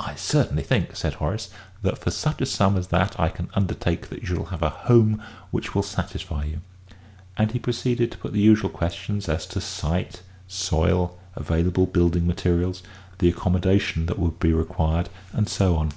"I 0.00 0.16
certainly 0.16 0.64
think," 0.64 0.96
said 0.96 1.14
Horace, 1.14 1.48
"that 1.82 1.98
for 2.00 2.10
such 2.10 2.40
a 2.40 2.44
sum 2.44 2.76
as 2.76 2.88
that 2.88 3.20
I 3.20 3.28
can 3.28 3.48
undertake 3.54 4.08
that 4.08 4.22
you 4.22 4.26
shall 4.34 4.44
have 4.46 4.64
a 4.64 4.68
home 4.68 5.22
which 5.52 5.76
will 5.76 5.84
satisfy 5.84 6.42
you." 6.46 6.60
And 7.38 7.52
he 7.52 7.60
proceeded 7.60 8.10
to 8.10 8.18
put 8.18 8.32
the 8.32 8.40
usual 8.40 8.68
questions 8.68 9.28
as 9.28 9.46
to 9.46 9.60
site, 9.60 10.22
soil, 10.48 11.16
available 11.36 11.86
building 11.86 12.26
materials, 12.26 12.82
the 13.20 13.28
accommodation 13.28 14.06
that 14.06 14.18
would 14.18 14.40
be 14.40 14.52
required, 14.52 15.08
and 15.32 15.48
so 15.48 15.76
on. 15.76 15.92